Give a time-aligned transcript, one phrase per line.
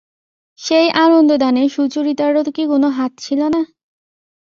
[0.59, 3.61] সেই আনন্দদানে সুচরিতারও কি কোনো হাত ছিল না?